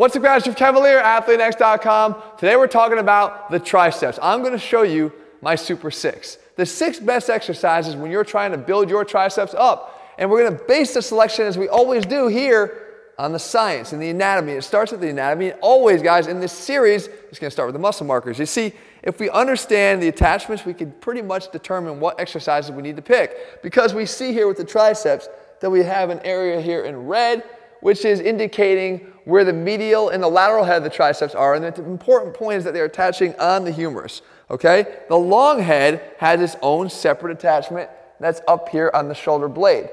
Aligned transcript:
What's 0.00 0.16
up 0.16 0.22
guys, 0.22 0.44
Jeff 0.44 0.56
Cavaliere, 0.56 1.02
AthleanX.com. 1.02 2.22
Today 2.38 2.56
we're 2.56 2.68
talking 2.68 2.96
about 2.96 3.50
the 3.50 3.60
triceps. 3.60 4.18
I'm 4.22 4.42
gonna 4.42 4.56
show 4.56 4.80
you 4.80 5.12
my 5.42 5.54
Super 5.54 5.90
Six. 5.90 6.38
The 6.56 6.64
six 6.64 6.98
best 6.98 7.28
exercises 7.28 7.96
when 7.96 8.10
you're 8.10 8.24
trying 8.24 8.52
to 8.52 8.56
build 8.56 8.88
your 8.88 9.04
triceps 9.04 9.52
up. 9.52 10.14
And 10.16 10.30
we're 10.30 10.42
gonna 10.42 10.64
base 10.66 10.94
the 10.94 11.02
selection 11.02 11.44
as 11.44 11.58
we 11.58 11.68
always 11.68 12.06
do 12.06 12.28
here 12.28 12.82
on 13.18 13.32
the 13.32 13.38
science 13.38 13.92
and 13.92 14.00
the 14.00 14.08
anatomy. 14.08 14.52
It 14.52 14.62
starts 14.62 14.90
with 14.90 15.02
the 15.02 15.10
anatomy. 15.10 15.52
always, 15.60 16.00
guys, 16.00 16.28
in 16.28 16.40
this 16.40 16.52
series, 16.52 17.08
it's 17.28 17.38
gonna 17.38 17.50
start 17.50 17.66
with 17.66 17.74
the 17.74 17.78
muscle 17.78 18.06
markers. 18.06 18.38
You 18.38 18.46
see, 18.46 18.72
if 19.02 19.20
we 19.20 19.28
understand 19.28 20.02
the 20.02 20.08
attachments, 20.08 20.64
we 20.64 20.72
can 20.72 20.92
pretty 20.92 21.20
much 21.20 21.52
determine 21.52 22.00
what 22.00 22.18
exercises 22.18 22.70
we 22.70 22.80
need 22.80 22.96
to 22.96 23.02
pick. 23.02 23.62
Because 23.62 23.92
we 23.92 24.06
see 24.06 24.32
here 24.32 24.48
with 24.48 24.56
the 24.56 24.64
triceps 24.64 25.28
that 25.60 25.68
we 25.68 25.82
have 25.82 26.08
an 26.08 26.20
area 26.24 26.58
here 26.58 26.86
in 26.86 27.06
red, 27.06 27.44
which 27.82 28.06
is 28.06 28.20
indicating 28.20 29.06
where 29.30 29.44
the 29.44 29.52
medial 29.52 30.10
and 30.10 30.22
the 30.22 30.28
lateral 30.28 30.64
head 30.64 30.78
of 30.78 30.84
the 30.84 30.90
triceps 30.90 31.34
are. 31.34 31.54
And 31.54 31.64
the 31.64 31.74
important 31.84 32.34
point 32.34 32.58
is 32.58 32.64
that 32.64 32.74
they're 32.74 32.84
attaching 32.84 33.34
on 33.36 33.64
the 33.64 33.70
humerus. 33.70 34.22
Okay? 34.50 34.98
The 35.08 35.16
long 35.16 35.60
head 35.60 36.02
has 36.18 36.40
its 36.40 36.56
own 36.60 36.90
separate 36.90 37.32
attachment 37.32 37.88
that's 38.18 38.42
up 38.48 38.68
here 38.68 38.90
on 38.92 39.08
the 39.08 39.14
shoulder 39.14 39.48
blade. 39.48 39.88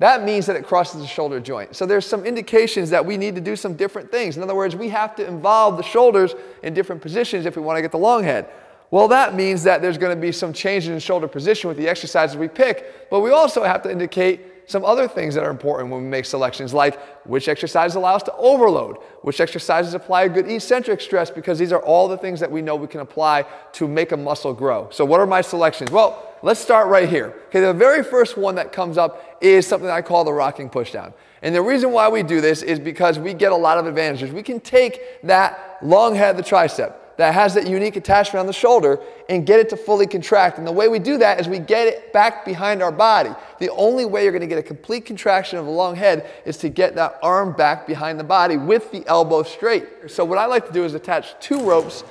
That 0.00 0.24
means 0.24 0.46
that 0.46 0.56
it 0.56 0.66
crosses 0.66 1.00
the 1.00 1.06
shoulder 1.06 1.40
joint. 1.40 1.74
So 1.74 1.86
there's 1.86 2.06
some 2.06 2.26
indications 2.26 2.90
that 2.90 3.04
we 3.04 3.16
need 3.16 3.34
to 3.36 3.40
do 3.40 3.56
some 3.56 3.74
different 3.74 4.10
things. 4.10 4.36
In 4.36 4.42
other 4.42 4.54
words, 4.54 4.76
we 4.76 4.88
have 4.90 5.16
to 5.16 5.26
involve 5.26 5.76
the 5.76 5.82
shoulders 5.82 6.34
in 6.62 6.74
different 6.74 7.00
positions 7.00 7.46
if 7.46 7.56
we 7.56 7.62
want 7.62 7.78
to 7.78 7.82
get 7.82 7.92
the 7.92 7.98
long 7.98 8.22
head. 8.22 8.48
Well, 8.90 9.08
that 9.08 9.34
means 9.34 9.62
that 9.64 9.82
there's 9.82 9.98
going 9.98 10.14
to 10.14 10.20
be 10.20 10.30
some 10.30 10.52
changes 10.52 10.90
in 10.90 10.98
shoulder 10.98 11.26
position 11.26 11.68
with 11.68 11.76
the 11.76 11.88
exercises 11.88 12.36
we 12.36 12.48
pick, 12.48 13.08
but 13.10 13.20
we 13.20 13.30
also 13.30 13.64
have 13.64 13.82
to 13.82 13.90
indicate 13.90 14.40
some 14.66 14.84
other 14.84 15.06
things 15.06 15.34
that 15.34 15.44
are 15.44 15.50
important 15.50 15.90
when 15.90 16.02
we 16.02 16.08
make 16.08 16.24
selections, 16.24 16.72
like 16.72 16.98
which 17.26 17.48
exercises 17.48 17.96
allow 17.96 18.14
us 18.14 18.22
to 18.24 18.34
overload, 18.36 18.96
which 19.22 19.40
exercises 19.40 19.94
apply 19.94 20.24
a 20.24 20.28
good 20.28 20.50
eccentric 20.50 21.00
stress, 21.00 21.30
because 21.30 21.58
these 21.58 21.72
are 21.72 21.82
all 21.82 22.08
the 22.08 22.18
things 22.18 22.40
that 22.40 22.50
we 22.50 22.62
know 22.62 22.76
we 22.76 22.86
can 22.86 23.00
apply 23.00 23.44
to 23.72 23.86
make 23.88 24.12
a 24.12 24.16
muscle 24.16 24.54
grow. 24.54 24.88
So 24.90 25.04
what 25.04 25.20
are 25.20 25.26
my 25.26 25.40
selections? 25.40 25.90
Well, 25.90 26.36
let's 26.42 26.60
start 26.60 26.88
right 26.88 27.08
here. 27.08 27.34
Okay, 27.48 27.60
the 27.60 27.72
very 27.72 28.02
first 28.02 28.36
one 28.36 28.54
that 28.56 28.72
comes 28.72 28.98
up 28.98 29.38
is 29.40 29.66
something 29.66 29.90
I 29.90 30.02
call 30.02 30.24
the 30.24 30.32
rocking 30.32 30.70
pushdown. 30.70 31.12
And 31.42 31.54
the 31.54 31.62
reason 31.62 31.92
why 31.92 32.08
we 32.08 32.22
do 32.22 32.40
this 32.40 32.62
is 32.62 32.80
because 32.80 33.18
we 33.18 33.34
get 33.34 33.52
a 33.52 33.56
lot 33.56 33.76
of 33.76 33.86
advantages. 33.86 34.32
We 34.32 34.42
can 34.42 34.60
take 34.60 35.22
that 35.24 35.78
long 35.82 36.14
head 36.14 36.30
of 36.30 36.36
the 36.38 36.42
tricep, 36.42 36.94
that 37.16 37.34
has 37.34 37.54
that 37.54 37.68
unique 37.68 37.96
attachment 37.96 38.40
on 38.40 38.46
the 38.46 38.52
shoulder 38.52 38.98
and 39.28 39.46
get 39.46 39.60
it 39.60 39.68
to 39.70 39.76
fully 39.76 40.06
contract. 40.06 40.58
And 40.58 40.66
the 40.66 40.72
way 40.72 40.88
we 40.88 40.98
do 40.98 41.18
that 41.18 41.40
is 41.40 41.48
we 41.48 41.58
get 41.58 41.86
it 41.86 42.12
back 42.12 42.44
behind 42.44 42.82
our 42.82 42.92
body. 42.92 43.30
The 43.58 43.70
only 43.70 44.04
way 44.04 44.24
you're 44.24 44.32
going 44.32 44.40
to 44.40 44.46
get 44.46 44.58
a 44.58 44.62
complete 44.62 45.04
contraction 45.04 45.58
of 45.58 45.64
the 45.64 45.70
long 45.70 45.96
head 45.96 46.28
is 46.44 46.56
to 46.58 46.68
get 46.68 46.94
that 46.96 47.18
arm 47.22 47.52
back 47.52 47.86
behind 47.86 48.18
the 48.18 48.24
body 48.24 48.56
with 48.56 48.90
the 48.90 49.06
elbow 49.06 49.42
straight. 49.42 49.86
So 50.08 50.24
what 50.24 50.38
I 50.38 50.46
like 50.46 50.66
to 50.66 50.72
do 50.72 50.84
is 50.84 50.94
attach 50.94 51.38
two 51.40 51.62
ropes 51.62 52.04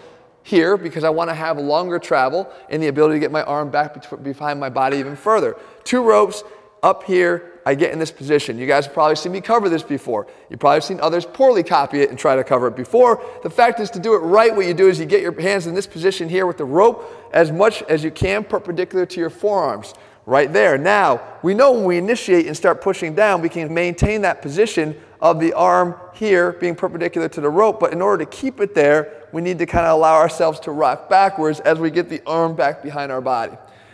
here 0.44 0.76
because 0.78 1.04
I 1.04 1.09
want 1.09 1.30
to 1.30 1.34
have 1.34 1.58
longer 1.58 2.00
travel 2.00 2.52
and 2.70 2.84
the 2.84 2.88
ability 2.88 3.16
to 3.16 3.20
get 3.20 3.31
my 3.31 3.44
arm 3.44 3.72
back 3.72 4.06
behind 4.24 4.59
my 4.59 4.70
body 4.70 4.98
even 4.98 5.16
further. 5.16 5.56
Two 5.84 6.04
ropes 6.04 6.44
up 6.84 7.03
here 7.03 7.53
I 7.66 7.76
get 7.76 7.94
in 7.94 8.00
this 8.00 8.12
position. 8.12 8.58
You 8.58 8.67
guys 8.67 8.86
have 8.86 8.94
probably 8.94 9.16
seen 9.16 9.31
me 9.31 9.42
cover 9.42 9.70
this 9.70 9.84
before. 9.84 10.28
You've 10.50 10.59
probably 10.59 10.81
seen 10.81 11.00
others 11.00 11.25
poorly 11.25 11.64
copy 11.64 12.02
it 12.02 12.09
and 12.09 12.20
try 12.20 12.36
to 12.36 12.44
cover 12.44 12.67
it 12.67 12.75
before. 12.75 13.23
The 13.42 13.50
fact 13.50 13.80
is 13.80 13.90
to 13.92 14.00
do 14.00 14.16
it 14.16 14.20
right, 14.20 14.53
what 14.53 14.66
you 14.66 14.73
do 14.73 14.90
is 14.90 15.00
you 15.00 15.06
get 15.06 15.22
your 15.22 15.40
hands 15.40 15.67
in 15.67 15.73
this 15.73 15.88
position 15.88 16.28
here 16.28 16.45
with 16.45 16.58
the 16.58 16.66
rope 16.66 17.30
as 17.34 17.52
much 17.52 17.81
as 17.84 18.03
you 18.03 18.12
can 18.12 18.44
perpendicular 18.44 19.06
to 19.06 19.20
your 19.20 19.30
forearms. 19.30 19.94
Right 20.25 20.53
there. 20.53 20.78
Now, 20.78 21.22
we 21.42 21.53
know 21.53 21.73
when 21.73 21.84
we 21.84 21.98
initiate 21.98 22.48
and 22.48 22.56
start 22.56 22.81
pushing 22.81 23.14
down, 23.14 23.42
we 23.42 23.50
can 23.50 23.73
maintain 23.73 24.22
that 24.22 24.42
position 24.42 24.95
of 25.20 25.38
the 25.38 25.52
arm 25.52 25.95
here 26.14 26.53
being 26.53 26.75
perpendicular 26.75 27.28
to 27.28 27.42
the 27.42 27.50
rope, 27.50 27.78
but 27.78 27.92
in 27.92 28.02
order 28.02 28.23
to 28.23 28.31
keep 28.31 28.62
it 28.62 28.73
there, 28.73 29.25
we 29.34 29.41
need 29.41 29.59
to 29.59 29.66
kind 29.66 29.86
of 29.86 29.97
allow 29.97 30.16
ourselves 30.16 30.62
to 30.62 30.72
rock 30.72 31.09
backwards 31.09 31.59
as 31.62 31.78
we 31.78 31.91
get 31.91 32.07
the 32.07 32.22
arm 32.25 32.56
back 32.56 32.81
behind 32.81 33.12
our 33.12 33.19
body. 33.19 33.52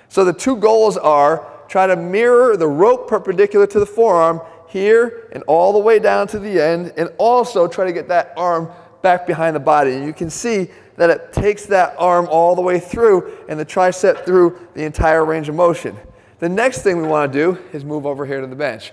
So 0.08 0.24
the 0.24 0.34
two 0.34 0.56
goals 0.56 0.98
are 0.98 1.48
try 1.70 1.88
to 1.88 1.96
mirror 1.96 2.58
the 2.58 2.68
rope 2.68 3.08
perpendicular 3.08 3.66
to 3.68 3.80
the 3.80 3.86
forearm 3.86 4.42
here 4.68 5.30
and 5.32 5.44
all 5.44 5.72
the 5.72 5.80
way 5.80 6.00
down 6.00 6.28
to 6.28 6.40
the 6.40 6.62
end, 6.62 6.94
and 6.98 7.10
also 7.18 7.68
try 7.68 7.86
to 7.86 7.94
get 7.94 8.10
that 8.10 8.34
arm 8.36 8.70
back 9.02 9.26
behind 9.26 9.56
the 9.56 9.60
body. 9.60 9.94
And 9.94 10.06
you 10.06 10.14
can 10.14 10.30
see 10.30 10.70
that 10.98 11.10
it 11.10 11.32
takes 11.32 11.66
that 11.68 11.96
arm 11.98 12.28
all 12.30 12.56
the 12.56 12.62
way 12.62 12.80
through 12.80 13.46
and 13.48 13.58
the 13.60 13.66
tricep 13.66 14.26
through 14.26 14.68
the 14.74 14.84
entire 14.84 15.24
range 15.24 15.48
of 15.48 15.56
motion. 15.56 15.98
The 16.40 16.50
next 16.50 16.82
thing 16.82 17.02
we 17.02 17.08
want 17.08 17.32
to 17.32 17.40
do 17.40 17.58
is 17.72 17.86
move 17.86 18.06
over 18.06 18.26
here 18.26 18.42
to 18.42 18.48
the 18.48 18.56
bench. 18.56 18.92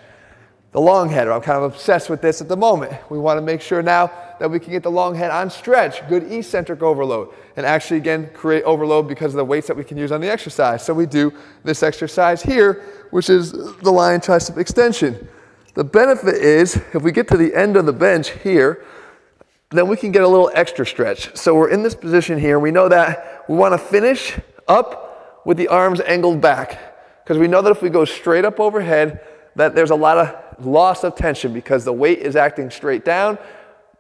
The 0.72 0.80
long 0.80 1.08
head. 1.08 1.28
I'm 1.28 1.40
kind 1.40 1.56
of 1.56 1.72
obsessed 1.72 2.10
with 2.10 2.20
this 2.20 2.40
at 2.40 2.48
the 2.48 2.56
moment. 2.56 2.92
We 3.10 3.18
want 3.18 3.38
to 3.38 3.42
make 3.42 3.62
sure 3.62 3.82
now 3.82 4.10
that 4.38 4.50
we 4.50 4.58
can 4.58 4.72
get 4.72 4.82
the 4.82 4.90
long 4.90 5.14
head 5.14 5.30
on 5.30 5.48
stretch, 5.48 6.06
good 6.08 6.30
eccentric 6.30 6.82
overload, 6.82 7.32
and 7.56 7.64
actually 7.64 7.96
again 7.96 8.28
create 8.34 8.62
overload 8.64 9.08
because 9.08 9.32
of 9.32 9.38
the 9.38 9.44
weights 9.44 9.66
that 9.68 9.76
we 9.76 9.84
can 9.84 9.96
use 9.96 10.12
on 10.12 10.20
the 10.20 10.30
exercise. 10.30 10.84
So 10.84 10.92
we 10.92 11.06
do 11.06 11.32
this 11.64 11.82
exercise 11.82 12.42
here, 12.42 12.84
which 13.10 13.30
is 13.30 13.52
the 13.52 13.90
lying 13.90 14.20
tricep 14.20 14.58
extension. 14.58 15.28
The 15.74 15.84
benefit 15.84 16.34
is 16.34 16.76
if 16.94 17.02
we 17.02 17.12
get 17.12 17.28
to 17.28 17.36
the 17.36 17.54
end 17.54 17.76
of 17.76 17.86
the 17.86 17.92
bench 17.92 18.30
here, 18.30 18.84
then 19.70 19.88
we 19.88 19.96
can 19.96 20.12
get 20.12 20.22
a 20.22 20.28
little 20.28 20.50
extra 20.54 20.86
stretch. 20.86 21.34
So 21.36 21.54
we're 21.54 21.70
in 21.70 21.82
this 21.82 21.94
position 21.94 22.38
here. 22.38 22.58
We 22.58 22.70
know 22.70 22.88
that 22.88 23.44
we 23.48 23.56
want 23.56 23.72
to 23.72 23.78
finish 23.78 24.38
up 24.68 25.42
with 25.44 25.56
the 25.56 25.68
arms 25.68 26.00
angled 26.00 26.40
back 26.40 27.24
because 27.24 27.38
we 27.38 27.48
know 27.48 27.62
that 27.62 27.70
if 27.70 27.82
we 27.82 27.88
go 27.88 28.04
straight 28.04 28.44
up 28.44 28.60
overhead, 28.60 29.20
that 29.56 29.74
there's 29.74 29.90
a 29.90 29.96
lot 29.96 30.18
of 30.18 30.64
loss 30.64 31.04
of 31.04 31.16
tension 31.16 31.52
because 31.52 31.84
the 31.84 31.92
weight 31.92 32.20
is 32.20 32.36
acting 32.36 32.70
straight 32.70 33.04
down 33.04 33.38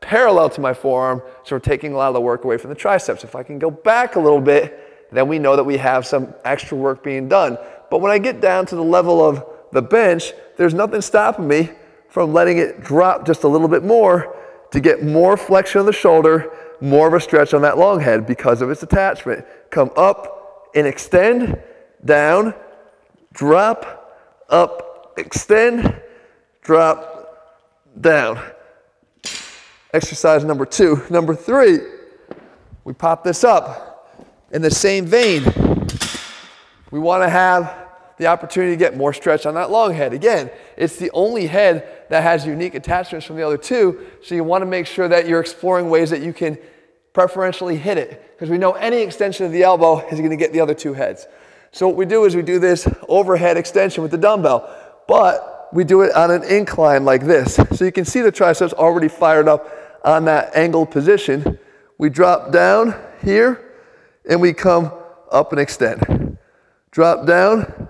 parallel 0.00 0.50
to 0.50 0.60
my 0.60 0.72
forearm, 0.72 1.22
so 1.44 1.56
we're 1.56 1.60
taking 1.60 1.92
a 1.92 1.96
lot 1.96 2.08
of 2.08 2.14
the 2.14 2.20
work 2.20 2.44
away 2.44 2.56
from 2.56 2.70
the 2.70 2.76
triceps. 2.76 3.24
If 3.24 3.34
I 3.34 3.42
can 3.42 3.58
go 3.58 3.70
back 3.70 4.16
a 4.16 4.20
little 4.20 4.40
bit, 4.40 5.08
then 5.12 5.28
we 5.28 5.38
know 5.38 5.56
that 5.56 5.64
we 5.64 5.76
have 5.78 6.06
some 6.06 6.34
extra 6.44 6.76
work 6.76 7.02
being 7.02 7.28
done. 7.28 7.58
But 7.90 8.00
when 8.00 8.10
I 8.10 8.18
get 8.18 8.40
down 8.40 8.66
to 8.66 8.76
the 8.76 8.82
level 8.82 9.26
of 9.26 9.44
the 9.72 9.82
bench, 9.82 10.32
there's 10.56 10.74
nothing 10.74 11.00
stopping 11.00 11.48
me 11.48 11.70
from 12.08 12.32
letting 12.32 12.58
it 12.58 12.82
drop 12.82 13.26
just 13.26 13.44
a 13.44 13.48
little 13.48 13.68
bit 13.68 13.84
more 13.84 14.36
to 14.72 14.80
get 14.80 15.02
more 15.02 15.36
flexion 15.36 15.80
of 15.80 15.86
the 15.86 15.92
shoulder, 15.92 16.52
more 16.80 17.08
of 17.08 17.14
a 17.14 17.20
stretch 17.20 17.54
on 17.54 17.62
that 17.62 17.78
long 17.78 18.00
head 18.00 18.26
because 18.26 18.62
of 18.62 18.70
its 18.70 18.82
attachment. 18.82 19.44
Come 19.70 19.90
up 19.96 20.70
and 20.74 20.86
extend, 20.86 21.60
down, 22.04 22.54
drop, 23.32 24.44
up, 24.48 24.85
extend, 25.16 26.00
drop, 26.62 27.12
down. 28.00 28.40
Exercise 29.92 30.44
number 30.44 30.66
two. 30.66 31.02
Number 31.08 31.34
three, 31.34 31.78
we 32.84 32.92
pop 32.92 33.24
this 33.24 33.44
up 33.44 34.18
in 34.52 34.62
the 34.62 34.70
same 34.70 35.06
vein. 35.06 35.44
We 36.90 36.98
want 36.98 37.22
to 37.22 37.28
have 37.28 37.86
the 38.18 38.26
opportunity 38.26 38.72
to 38.72 38.78
get 38.78 38.96
more 38.96 39.12
stretch 39.12 39.44
on 39.44 39.54
that 39.54 39.70
long 39.70 39.92
head. 39.92 40.12
Again, 40.12 40.50
it's 40.76 40.96
the 40.96 41.10
only 41.12 41.46
head 41.46 42.06
that 42.08 42.22
has 42.22 42.46
unique 42.46 42.74
attachments 42.74 43.26
from 43.26 43.36
the 43.36 43.42
other 43.42 43.58
two, 43.58 44.06
so 44.22 44.34
you 44.34 44.44
want 44.44 44.62
to 44.62 44.66
make 44.66 44.86
sure 44.86 45.08
that 45.08 45.28
you're 45.28 45.40
exploring 45.40 45.90
ways 45.90 46.10
that 46.10 46.22
you 46.22 46.32
can 46.32 46.56
preferentially 47.12 47.76
hit 47.76 47.98
it, 47.98 48.34
because 48.34 48.50
we 48.50 48.58
know 48.58 48.72
any 48.72 48.98
extension 48.98 49.44
of 49.46 49.52
the 49.52 49.62
elbow 49.62 50.06
is 50.08 50.18
going 50.18 50.30
to 50.30 50.36
get 50.36 50.52
the 50.52 50.60
other 50.60 50.74
two 50.74 50.92
heads. 50.94 51.26
So 51.72 51.88
what 51.88 51.96
we 51.96 52.06
do 52.06 52.24
is 52.24 52.36
we 52.36 52.42
do 52.42 52.58
this 52.58 52.88
overhead 53.08 53.56
extension 53.56 54.02
with 54.02 54.12
the 54.12 54.18
dumbbell, 54.18 54.70
but 55.08 55.68
we 55.72 55.84
do 55.84 56.02
it 56.02 56.14
on 56.14 56.30
an 56.30 56.42
incline 56.44 57.04
like 57.04 57.24
this. 57.24 57.54
So 57.74 57.84
you 57.84 57.92
can 57.92 58.04
see 58.04 58.20
the 58.20 58.32
triceps 58.32 58.72
already 58.72 59.08
fired 59.08 59.48
up 59.48 59.70
on 60.06 60.24
that 60.26 60.54
angled 60.54 60.90
position, 60.90 61.58
we 61.98 62.08
drop 62.08 62.52
down 62.52 62.94
here 63.22 63.74
and 64.28 64.40
we 64.40 64.52
come 64.52 64.92
up 65.30 65.52
and 65.52 65.60
extend. 65.60 66.38
Drop 66.92 67.26
down 67.26 67.88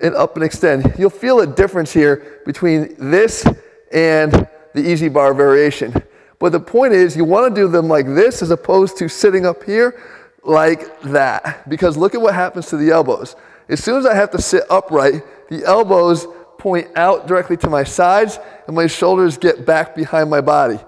and 0.00 0.14
up 0.14 0.36
and 0.36 0.44
extend. 0.44 0.94
You'll 0.98 1.10
feel 1.10 1.40
a 1.40 1.46
difference 1.46 1.92
here 1.92 2.42
between 2.44 2.94
this 2.98 3.46
and 3.92 4.46
the 4.74 4.92
EZ 4.92 5.08
bar 5.10 5.32
variation. 5.32 5.94
But 6.38 6.52
the 6.52 6.60
point 6.60 6.92
is 6.92 7.16
you 7.16 7.24
want 7.24 7.54
to 7.54 7.60
do 7.60 7.68
them 7.68 7.88
like 7.88 8.06
this 8.06 8.42
as 8.42 8.50
opposed 8.50 8.98
to 8.98 9.08
sitting 9.08 9.46
up 9.46 9.64
here 9.64 9.98
like 10.42 11.00
that. 11.02 11.68
Because 11.68 11.96
look 11.96 12.14
at 12.14 12.20
what 12.20 12.34
happens 12.34 12.66
to 12.66 12.76
the 12.76 12.90
elbows. 12.90 13.36
As 13.68 13.82
soon 13.82 13.96
as 13.98 14.04
I 14.04 14.14
have 14.14 14.30
to 14.32 14.42
sit 14.42 14.64
upright, 14.68 15.22
the 15.48 15.64
elbows 15.64 16.26
point 16.64 16.88
out 16.96 17.26
directly 17.26 17.58
to 17.58 17.68
my 17.68 17.84
sides 17.84 18.38
and 18.66 18.74
my 18.74 18.86
shoulders 18.86 19.36
get 19.36 19.66
back 19.66 19.94
behind 19.94 20.30
my 20.30 20.40
body. 20.40 20.78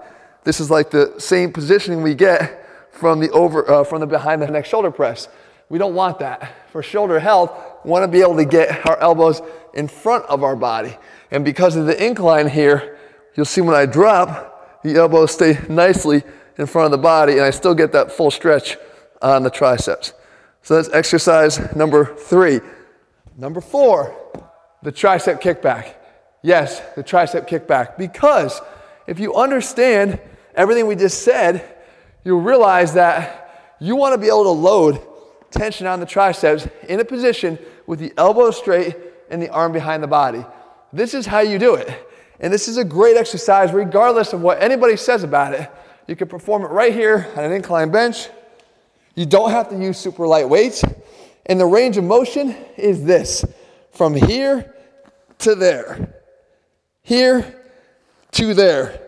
This 0.43 0.59
is 0.59 0.71
like 0.71 0.89
the 0.89 1.13
same 1.19 1.53
positioning 1.53 2.01
we 2.01 2.15
get 2.15 2.65
from 2.89 3.19
the 3.19 3.29
over 3.29 3.69
uh, 3.69 3.83
from 3.83 3.99
the 3.99 4.07
behind 4.07 4.41
the 4.41 4.47
neck 4.47 4.65
shoulder 4.65 4.89
press. 4.89 5.29
We 5.69 5.77
don't 5.77 5.93
want 5.93 6.17
that. 6.17 6.51
For 6.71 6.81
shoulder 6.81 7.19
health, 7.19 7.51
we 7.83 7.91
want 7.91 8.01
to 8.01 8.07
be 8.07 8.21
able 8.21 8.37
to 8.37 8.45
get 8.45 8.87
our 8.87 8.97
elbows 8.97 9.39
in 9.75 9.87
front 9.87 10.25
of 10.25 10.43
our 10.43 10.55
body. 10.55 10.97
And 11.29 11.45
because 11.45 11.75
of 11.75 11.85
the 11.85 12.03
incline 12.03 12.49
here, 12.49 12.97
you'll 13.35 13.45
see 13.45 13.61
when 13.61 13.75
I 13.75 13.85
drop, 13.85 14.81
the 14.81 14.95
elbows 14.95 15.33
stay 15.33 15.59
nicely 15.69 16.23
in 16.57 16.65
front 16.65 16.85
of 16.85 16.91
the 16.91 16.97
body 16.97 17.33
and 17.33 17.41
I 17.41 17.51
still 17.51 17.75
get 17.75 17.91
that 17.91 18.11
full 18.11 18.31
stretch 18.31 18.77
on 19.21 19.43
the 19.43 19.51
triceps. 19.51 20.13
So 20.63 20.75
that's 20.75 20.89
exercise 20.89 21.75
number 21.75 22.15
three. 22.15 22.61
Number 23.37 23.61
four, 23.61 24.26
the 24.83 24.91
tricep 24.91 25.41
kickback. 25.41 25.93
Yes, 26.41 26.81
the 26.95 27.03
tricep 27.03 27.47
kickback. 27.47 27.97
Because 27.97 28.61
if 29.07 29.19
you 29.19 29.35
understand 29.35 30.19
everything 30.55 30.87
we 30.87 30.95
just 30.95 31.23
said, 31.23 31.77
you'll 32.23 32.41
realize 32.41 32.93
that 32.93 33.75
you 33.79 33.95
want 33.95 34.13
to 34.13 34.17
be 34.17 34.27
able 34.27 34.43
to 34.43 34.49
load 34.49 35.01
tension 35.51 35.87
on 35.87 35.99
the 35.99 36.05
triceps 36.05 36.67
in 36.87 36.99
a 36.99 37.05
position 37.05 37.57
with 37.85 37.99
the 37.99 38.13
elbow 38.17 38.51
straight 38.51 38.95
and 39.29 39.41
the 39.41 39.49
arm 39.49 39.71
behind 39.71 40.03
the 40.03 40.07
body. 40.07 40.45
This 40.93 41.13
is 41.13 41.25
how 41.25 41.39
you 41.39 41.59
do 41.59 41.75
it. 41.75 41.89
And 42.39 42.53
this 42.53 42.67
is 42.67 42.77
a 42.77 42.83
great 42.83 43.17
exercise 43.17 43.71
regardless 43.71 44.33
of 44.33 44.41
what 44.41 44.61
anybody 44.61 44.95
says 44.95 45.23
about 45.23 45.53
it. 45.53 45.69
You 46.07 46.15
can 46.15 46.27
perform 46.27 46.63
it 46.63 46.67
right 46.67 46.93
here 46.93 47.27
on 47.35 47.43
an 47.43 47.51
incline 47.51 47.91
bench. 47.91 48.29
You 49.15 49.25
don't 49.25 49.51
have 49.51 49.69
to 49.69 49.77
use 49.77 49.97
super 49.97 50.27
light 50.27 50.47
weights. 50.47 50.83
And 51.47 51.59
the 51.59 51.65
range 51.65 51.97
of 51.97 52.03
motion 52.03 52.55
is 52.77 53.03
this 53.03 53.43
from 53.97 54.13
here 54.13 54.75
to 55.39 55.55
there, 55.55 56.13
here 57.01 57.59
to 58.31 58.53
there. 58.53 59.01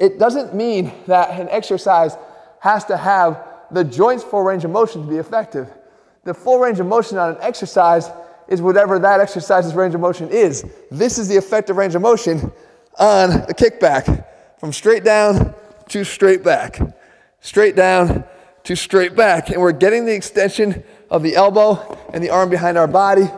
It 0.00 0.18
doesn't 0.18 0.52
mean 0.52 0.92
that 1.06 1.38
an 1.38 1.48
exercise 1.48 2.16
has 2.58 2.84
to 2.86 2.96
have 2.96 3.46
the 3.70 3.84
joint's 3.84 4.24
full 4.24 4.42
range 4.42 4.64
of 4.64 4.72
motion 4.72 5.02
to 5.02 5.08
be 5.08 5.18
effective. 5.18 5.70
The 6.24 6.34
full 6.34 6.58
range 6.58 6.80
of 6.80 6.86
motion 6.86 7.18
on 7.18 7.36
an 7.36 7.36
exercise 7.40 8.10
is 8.48 8.60
whatever 8.60 8.98
that 8.98 9.20
exercise's 9.20 9.74
range 9.74 9.94
of 9.94 10.00
motion 10.00 10.28
is. 10.28 10.64
This 10.90 11.16
is 11.16 11.28
the 11.28 11.36
effective 11.36 11.76
range 11.76 11.94
of 11.94 12.02
motion 12.02 12.50
on 12.98 13.30
a 13.30 13.54
kickback 13.54 14.24
from 14.58 14.72
straight 14.72 15.04
down 15.04 15.54
to 15.90 16.02
straight 16.02 16.42
back, 16.42 16.80
straight 17.40 17.76
down 17.76 18.24
to 18.64 18.74
straight 18.74 19.14
back. 19.14 19.50
And 19.50 19.60
we're 19.60 19.70
getting 19.70 20.04
the 20.04 20.14
extension 20.14 20.82
of 21.10 21.22
the 21.22 21.36
elbow 21.36 21.96
and 22.12 22.24
the 22.24 22.30
arm 22.30 22.50
behind 22.50 22.76
our 22.76 22.88
body 22.88 23.30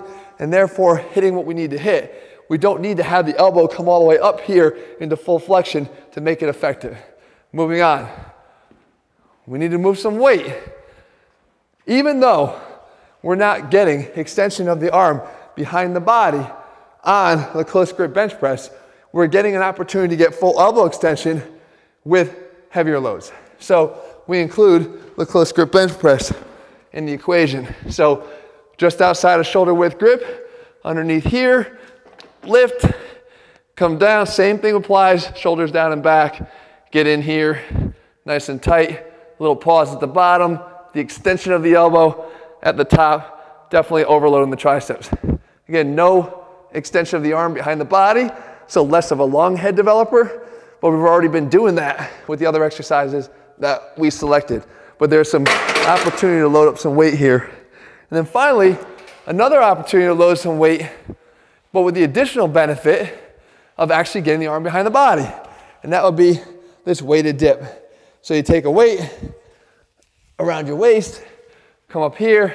and 0.43 0.53
therefore 0.53 0.97
hitting 0.97 1.37
what 1.37 1.47
we 1.47 1.55
need 1.55 1.71
to 1.71 1.79
hit. 1.79 2.45
We 2.49 2.59
don't 2.59 2.81
need 2.81 2.97
to 2.97 3.05
have 3.05 3.27
the 3.27 3.39
elbow 3.39 3.69
come 3.69 3.89
all 3.89 4.01
the 4.01 4.07
way 4.07 4.19
up 4.19 4.41
here 4.41 4.77
into 4.99 5.17
full 5.17 5.39
flexion 5.39 5.89
to 6.11 6.21
make 6.21 6.43
it 6.43 6.49
effective. 6.49 6.99
Moving 7.53 7.81
on. 7.81 8.11
We 9.47 9.61
need 9.61 9.71
to 9.71 9.79
move 9.79 10.01
some 10.01 10.19
weight. 10.19 10.53
Even 11.87 12.19
though 12.19 12.61
we're 13.23 13.37
not 13.37 13.71
getting 13.71 14.01
extension 14.17 14.67
of 14.67 14.81
the 14.81 14.93
arm 14.93 15.23
behind 15.55 15.95
the 15.95 16.01
body 16.01 16.45
on 17.05 17.57
the 17.57 17.65
close 17.65 17.93
grip 17.93 18.13
bench 18.13 18.37
press, 18.41 18.69
we're 19.13 19.29
getting 19.29 19.55
an 19.55 19.63
opportunity 19.63 20.17
to 20.17 20.17
get 20.17 20.35
full 20.35 20.59
elbow 20.59 20.87
extension 20.87 21.41
with 22.03 22.37
heavier 22.71 22.99
loads. 22.99 23.31
So 23.61 23.97
we 24.27 24.41
include 24.41 25.15
the 25.17 25.25
close 25.25 25.53
grip 25.53 25.71
bench 25.71 25.97
press 26.01 26.35
in 26.93 27.07
the 27.07 27.13
equation. 27.13 27.73
So 27.91 28.29
just 28.77 29.01
outside 29.01 29.41
of 29.41 29.47
shoulder 29.47 29.75
width 29.75 29.99
grip, 29.99 30.51
underneath 30.85 31.25
here, 31.25 31.79
lift, 32.45 32.87
come 33.77 33.99
down, 33.99 34.27
same 34.27 34.59
thing 34.59 34.75
applies, 34.75 35.31
shoulders 35.37 35.71
down 35.71 35.93
and 35.93 36.03
back, 36.03 36.51
get 36.91 37.07
in 37.07 37.23
here, 37.23 37.63
nice 38.25 38.49
and 38.49 38.63
tight, 38.63 39.05
little 39.39 39.57
pause 39.57 39.93
at 39.93 40.01
the 40.01 40.07
bottom, 40.07 40.59
the 40.93 41.01
extension 41.01 41.53
of 41.53 41.63
the 41.63 41.75
elbow 41.75 42.31
at 42.63 42.77
the 42.77 42.85
top, 42.85 43.71
definitely 43.71 44.05
overloading 44.05 44.51
the 44.51 44.57
triceps. 44.57 45.11
Again, 45.69 45.95
no 45.95 46.47
extension 46.73 47.17
of 47.17 47.23
the 47.23 47.33
arm 47.33 47.55
behind 47.55 47.81
the 47.81 47.85
body, 47.85 48.29
so 48.67 48.83
less 48.83 49.11
of 49.11 49.19
a 49.19 49.25
long 49.25 49.57
head 49.57 49.77
developer, 49.77 50.47
but 50.81 50.91
we've 50.91 51.01
already 51.01 51.29
been 51.29 51.49
doing 51.49 51.75
that 51.77 52.11
with 52.29 52.39
the 52.39 52.47
other 52.47 52.65
exercises 52.65 53.31
that 53.59 53.97
we 53.97 54.11
selected. 54.11 54.65
But 54.99 55.11
there's 55.11 55.31
some 55.31 55.47
opportunity 55.87 56.41
to 56.41 56.49
load 56.49 56.69
up 56.69 56.79
some 56.79 56.95
weight 56.95 57.15
here. 57.15 57.51
And 58.13 58.19
then 58.19 58.27
finally, 58.27 58.77
another 59.25 59.63
opportunity 59.63 60.07
to 60.07 60.13
load 60.13 60.35
some 60.35 60.59
weight, 60.59 60.87
but 61.73 61.81
with 61.81 61.95
the 61.95 62.05
additional 62.05 62.47
benefit 62.47 63.41
of 63.79 63.91
actually 63.91 64.21
getting 64.21 64.41
the 64.41 64.49
arm 64.49 64.63
behind 64.63 64.87
the 64.87 64.91
body. 64.91 65.27
And 65.83 65.95
that 65.95 66.05
would 66.05 66.17
be 66.17 66.39
this 66.85 67.01
weighted 67.01 67.39
dip. 67.39 67.91
So 68.21 68.35
you 68.35 68.43
take 68.43 68.67
a 68.67 68.71
weight 68.71 69.01
around 70.39 70.67
your 70.67 70.77
waist, 70.77 71.25
come 71.89 72.03
up 72.03 72.15
here, 72.15 72.55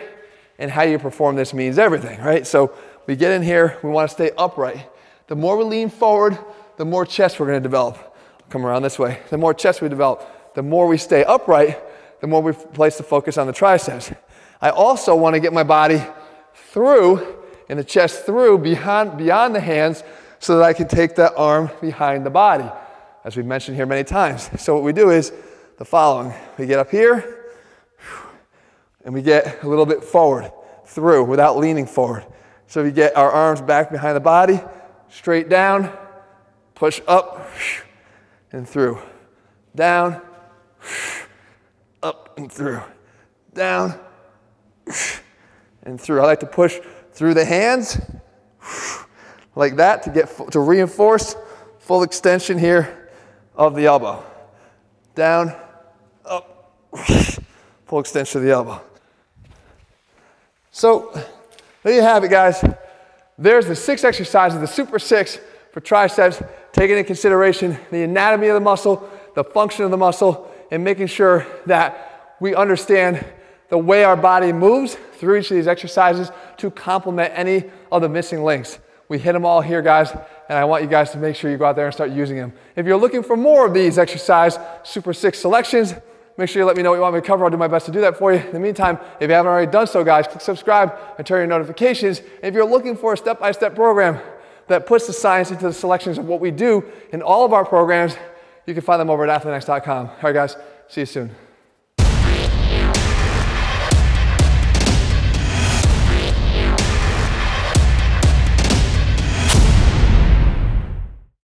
and 0.59 0.69
how 0.69 0.83
you 0.83 0.99
perform 0.99 1.35
this 1.35 1.55
means 1.55 1.79
everything, 1.79 2.21
right? 2.21 2.45
So 2.45 2.71
we 3.07 3.15
get 3.15 3.31
in 3.31 3.41
here, 3.41 3.79
we 3.81 3.89
want 3.89 4.07
to 4.11 4.13
stay 4.13 4.29
upright. 4.37 4.87
The 5.25 5.35
more 5.35 5.57
we 5.57 5.63
lean 5.63 5.89
forward, 5.89 6.37
the 6.77 6.85
more 6.85 7.03
chest 7.03 7.39
we're 7.39 7.51
to 7.51 7.59
develop. 7.59 8.15
Come 8.51 8.63
around 8.63 8.83
this 8.83 8.99
way. 8.99 9.21
The 9.31 9.39
more 9.39 9.55
chest 9.55 9.81
we 9.81 9.89
develop, 9.89 10.53
the 10.53 10.61
more 10.61 10.85
we 10.85 10.99
stay 10.99 11.23
upright, 11.23 11.79
the 12.21 12.27
more 12.27 12.43
we 12.43 12.53
place 12.53 12.97
the 12.97 13.03
focus 13.03 13.39
on 13.39 13.47
the 13.47 13.53
triceps. 13.53 14.11
I 14.61 14.69
also 14.71 15.15
want 15.15 15.35
to 15.35 15.39
get 15.39 15.53
my 15.53 15.63
body 15.63 16.01
through 16.53 17.35
and 17.69 17.77
the 17.77 17.83
chest 17.83 18.25
through 18.25 18.59
beyond, 18.59 19.17
beyond 19.17 19.55
the 19.55 19.59
hands 19.59 20.03
so 20.39 20.57
that 20.57 20.63
I 20.63 20.73
can 20.73 20.87
take 20.87 21.15
that 21.15 21.33
arm 21.35 21.69
behind 21.81 22.25
the 22.25 22.29
body, 22.29 22.69
as 23.23 23.35
we've 23.35 23.45
mentioned 23.45 23.77
here 23.77 23.85
many 23.85 24.03
times. 24.03 24.49
So 24.57 24.73
what 24.73 24.83
we 24.83 24.93
do 24.93 25.11
is 25.11 25.31
the 25.77 25.85
following. 25.85 26.33
We 26.57 26.65
get 26.65 26.79
up 26.79 26.89
here, 26.89 27.45
and 29.05 29.13
we 29.13 29.21
get 29.21 29.63
a 29.63 29.67
little 29.67 29.85
bit 29.85 30.03
forward 30.03 30.51
through 30.85 31.25
without 31.25 31.57
leaning 31.57 31.85
forward. 31.85 32.25
So 32.67 32.83
we 32.83 32.91
get 32.91 33.15
our 33.15 33.31
arms 33.31 33.61
back 33.61 33.91
behind 33.91 34.15
the 34.15 34.21
body, 34.21 34.59
straight 35.09 35.49
down, 35.49 35.91
push 36.75 37.01
up 37.07 37.49
and 38.51 38.67
through, 38.67 38.99
down, 39.75 40.21
up 42.01 42.37
and 42.37 42.51
through, 42.51 42.81
down 43.53 43.99
and 45.83 45.99
through. 45.99 46.21
I 46.21 46.25
like 46.25 46.39
to 46.41 46.45
push 46.45 46.79
through 47.13 47.33
the 47.33 47.45
hands 47.45 47.99
like 49.55 49.77
that 49.77 50.03
to 50.03 50.09
get 50.09 50.51
to 50.51 50.59
reinforce 50.59 51.35
full 51.79 52.03
extension 52.03 52.57
here 52.59 53.09
of 53.55 53.75
the 53.75 53.85
elbow. 53.85 54.23
Down, 55.15 55.55
up, 56.25 56.73
full 57.85 57.99
extension 57.99 58.39
of 58.39 58.45
the 58.45 58.51
elbow. 58.51 58.81
So 60.71 61.11
there 61.81 61.93
you 61.93 62.01
have 62.01 62.23
it, 62.23 62.29
guys. 62.29 62.63
There's 63.37 63.65
the 63.65 63.75
six 63.75 64.03
exercises, 64.03 64.59
the 64.59 64.67
Super 64.67 64.99
Six 64.99 65.39
for 65.71 65.79
triceps, 65.79 66.41
taking 66.71 66.97
into 66.97 67.07
consideration 67.07 67.77
the 67.91 68.03
anatomy 68.03 68.47
of 68.47 68.55
the 68.55 68.59
muscle, 68.59 69.09
the 69.35 69.43
function 69.43 69.85
of 69.85 69.91
the 69.91 69.97
muscle, 69.97 70.51
and 70.71 70.83
making 70.83 71.07
sure 71.07 71.47
that 71.65 72.35
we 72.39 72.53
understand 72.53 73.25
the 73.69 73.77
way 73.77 74.03
our 74.03 74.15
body 74.15 74.53
moves 74.53 74.95
through 75.13 75.37
each 75.37 75.51
of 75.51 75.57
these 75.57 75.67
exercises 75.67 76.31
to 76.57 76.71
complement 76.71 77.33
any 77.35 77.65
of 77.91 78.01
the 78.01 78.09
missing 78.09 78.43
links. 78.43 78.79
We 79.09 79.19
hit 79.19 79.33
them 79.33 79.45
all 79.45 79.61
here, 79.61 79.81
guys, 79.81 80.11
and 80.11 80.57
I 80.57 80.65
want 80.65 80.83
you 80.83 80.89
guys 80.89 81.11
to 81.11 81.17
make 81.17 81.35
sure 81.35 81.49
you 81.49 81.57
go 81.57 81.65
out 81.65 81.75
there 81.75 81.85
and 81.85 81.93
start 81.93 82.11
using 82.11 82.37
them. 82.37 82.53
If 82.75 82.85
you're 82.85 82.97
looking 82.97 83.23
for 83.23 83.37
more 83.37 83.65
of 83.65 83.73
these 83.73 83.97
exercise 83.97 84.57
Super 84.83 85.13
Six 85.13 85.39
selections, 85.39 85.93
Make 86.37 86.49
sure 86.49 86.61
you 86.61 86.65
let 86.67 86.77
me 86.77 86.83
know 86.83 86.91
what 86.91 86.97
you 86.97 87.01
want 87.01 87.15
me 87.15 87.21
to 87.21 87.25
cover. 87.25 87.43
I'll 87.43 87.49
do 87.49 87.57
my 87.57 87.67
best 87.67 87.87
to 87.87 87.91
do 87.91 88.01
that 88.01 88.17
for 88.17 88.31
you. 88.31 88.39
In 88.39 88.51
the 88.51 88.59
meantime, 88.59 88.99
if 89.19 89.27
you 89.27 89.33
haven't 89.33 89.51
already 89.51 89.71
done 89.71 89.87
so, 89.87 90.03
guys, 90.03 90.27
click 90.27 90.41
subscribe 90.41 90.95
and 91.17 91.25
turn 91.25 91.39
your 91.39 91.47
notifications. 91.47 92.19
And 92.19 92.43
if 92.43 92.53
you're 92.53 92.65
looking 92.65 92.95
for 92.95 93.13
a 93.13 93.17
step 93.17 93.39
by 93.39 93.51
step 93.51 93.73
program 93.73 94.19
that 94.67 94.85
puts 94.85 95.07
the 95.07 95.13
science 95.13 95.49
into 95.49 95.63
the 95.63 95.73
selections 95.73 96.19
of 96.19 96.25
what 96.25 96.39
we 96.39 96.51
do 96.51 96.85
in 97.11 97.23
all 97.23 97.43
of 97.43 97.53
our 97.53 97.65
programs, 97.65 98.15
you 98.67 98.75
can 98.75 98.83
find 98.83 99.01
them 99.01 99.09
over 99.09 99.27
at 99.27 99.41
athleanx.com. 99.41 100.07
All 100.07 100.15
right, 100.21 100.33
guys, 100.33 100.55
see 100.87 101.01
you 101.01 101.05
soon. 101.07 101.46